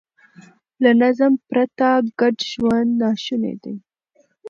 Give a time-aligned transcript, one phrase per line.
[0.83, 1.89] له نظم پرته
[2.19, 3.75] ګډ ژوند ناشونی دی.